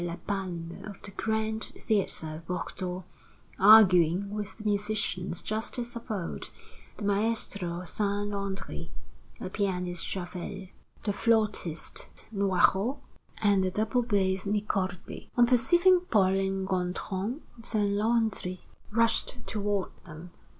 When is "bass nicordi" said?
14.01-15.29